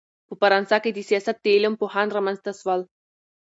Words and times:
په 0.27 0.33
فرانسه 0.41 0.77
کښي 0.83 0.91
دسیاست 0.97 1.37
د 1.41 1.45
علم 1.55 1.73
پوهان 1.81 2.07
رامنځ 2.17 2.39
ته 2.45 2.51
سول. 2.59 2.81